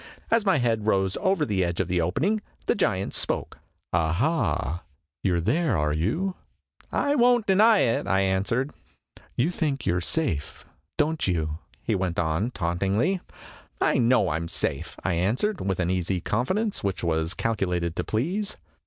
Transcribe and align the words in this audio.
As 0.31 0.47
my 0.47 0.57
head 0.57 0.87
rose 0.87 1.15
over 1.21 1.45
the 1.45 1.63
edge 1.63 1.79
of 1.79 1.87
the 1.87 2.01
opening, 2.01 2.41
the 2.65 2.73
giant 2.73 3.13
spoke:" 3.13 3.59
Aha, 3.93 4.81
you 5.21 5.35
're 5.35 5.39
there, 5.39 5.77
are 5.77 5.93
you?'" 5.93 6.33
I 6.91 7.13
won't 7.13 7.45
deny 7.45 7.81
it," 7.81 8.07
I 8.07 8.21
answered." 8.21 8.71
You 9.37 9.51
think 9.51 9.85
you 9.85 9.95
're 9.97 10.01
safe, 10.01 10.65
don't 10.97 11.27
you?" 11.27 11.59
he 11.83 11.93
went 11.93 12.17
on 12.17 12.49
tauntingly." 12.49 13.21
I 13.79 13.99
know 13.99 14.29
I 14.29 14.37
am 14.37 14.47
safe," 14.47 14.97
I 15.03 15.13
answered, 15.13 15.61
with 15.61 15.79
an 15.79 15.91
easy 15.91 16.19
confidence 16.19 16.83
which 16.83 17.03
was 17.03 17.35
calculated 17.35 17.95
to 17.95 18.03
please. 18.03 18.57